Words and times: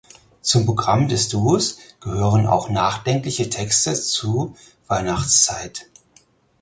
Zum 0.41 0.65
Programm 0.65 1.07
des 1.09 1.29
Duos 1.29 1.77
gehören 1.99 2.47
auch 2.47 2.69
nachdenkliche 2.71 3.51
Texte 3.51 3.93
zu 3.93 4.55
Weihnachtszeit. 4.87 5.91